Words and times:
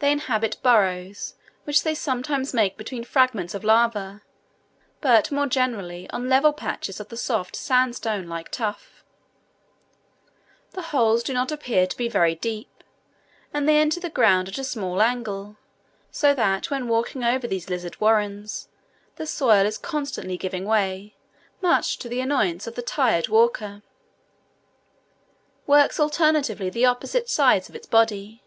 They 0.00 0.10
inhabit 0.10 0.56
burrows, 0.60 1.36
which 1.62 1.84
they 1.84 1.94
sometimes 1.94 2.52
make 2.52 2.76
between 2.76 3.04
fragments 3.04 3.54
of 3.54 3.62
lava, 3.62 4.22
but 5.00 5.30
more 5.30 5.46
generally 5.46 6.10
on 6.10 6.28
level 6.28 6.52
patches 6.52 6.98
of 6.98 7.10
the 7.10 7.16
soft 7.16 7.54
sandstone 7.54 8.26
like 8.28 8.48
tuff. 8.50 9.04
The 10.72 10.82
holes 10.90 11.22
do 11.22 11.32
not 11.32 11.52
appear 11.52 11.86
to 11.86 11.96
be 11.96 12.08
very 12.08 12.34
deep, 12.34 12.82
and 13.54 13.68
they 13.68 13.78
enter 13.80 14.00
the 14.00 14.10
ground 14.10 14.48
at 14.48 14.58
a 14.58 14.64
small 14.64 15.00
angle; 15.00 15.56
so 16.10 16.34
that 16.34 16.68
when 16.68 16.88
walking 16.88 17.22
over 17.22 17.46
these 17.46 17.70
lizard 17.70 18.00
warrens, 18.00 18.66
the 19.14 19.28
soil 19.28 19.64
is 19.64 19.78
constantly 19.78 20.36
giving 20.36 20.64
way, 20.64 21.14
much 21.62 21.98
to 21.98 22.08
the 22.08 22.20
annoyance 22.20 22.66
of 22.66 22.74
the 22.74 22.82
tired 22.82 23.28
walker. 23.28 23.64
This 23.66 23.70
animal, 23.70 23.80
when 24.16 24.28
making 24.32 25.20
its 25.20 25.66
burrow, 25.66 25.78
works 25.78 26.00
alternately 26.00 26.70
the 26.70 26.84
opposite 26.86 27.30
sides 27.30 27.68
of 27.68 27.76
its 27.76 27.86
body. 27.86 28.42